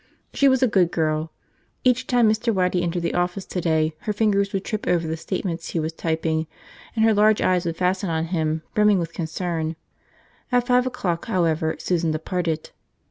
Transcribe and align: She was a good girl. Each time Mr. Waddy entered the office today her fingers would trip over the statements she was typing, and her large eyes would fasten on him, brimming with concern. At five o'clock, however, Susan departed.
She 0.33 0.47
was 0.49 0.63
a 0.63 0.67
good 0.67 0.91
girl. 0.91 1.31
Each 1.83 2.07
time 2.07 2.27
Mr. 2.27 2.51
Waddy 2.51 2.81
entered 2.81 3.03
the 3.03 3.13
office 3.13 3.45
today 3.45 3.93
her 3.99 4.13
fingers 4.13 4.51
would 4.51 4.65
trip 4.65 4.87
over 4.87 5.05
the 5.07 5.15
statements 5.15 5.69
she 5.69 5.79
was 5.79 5.93
typing, 5.93 6.47
and 6.95 7.05
her 7.05 7.13
large 7.13 7.39
eyes 7.39 7.67
would 7.67 7.77
fasten 7.77 8.09
on 8.09 8.25
him, 8.33 8.63
brimming 8.73 8.97
with 8.97 9.13
concern. 9.13 9.75
At 10.51 10.65
five 10.65 10.87
o'clock, 10.87 11.25
however, 11.25 11.75
Susan 11.77 12.09
departed. 12.09 12.71